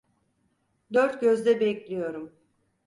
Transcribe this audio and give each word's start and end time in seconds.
Dört 0.93 1.21
gözle 1.21 1.59
bekliyorum. 1.59 2.33